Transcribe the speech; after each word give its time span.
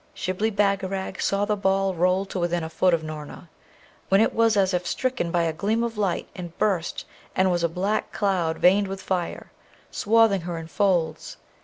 Shibli 0.15 0.49
Bagarag 0.49 1.21
saw 1.21 1.45
the 1.45 1.55
ball 1.55 1.93
roll 1.93 2.25
to 2.25 2.39
within 2.39 2.63
a 2.63 2.71
foot 2.71 2.91
of 2.95 3.03
Noorna, 3.03 3.49
when 4.09 4.19
it 4.19 4.33
was 4.33 4.57
as 4.57 4.73
if 4.73 4.87
stricken 4.87 5.29
by 5.29 5.43
a 5.43 5.53
gleam 5.53 5.83
of 5.83 5.95
light, 5.95 6.27
and 6.35 6.57
burst, 6.57 7.05
and 7.35 7.51
was 7.51 7.63
a 7.63 7.69
black 7.69 8.11
cloud 8.11 8.57
veined 8.57 8.87
with 8.87 8.99
fire, 8.99 9.51
swathing 9.91 10.41
her 10.41 10.57
in 10.57 10.65
folds. 10.65 11.37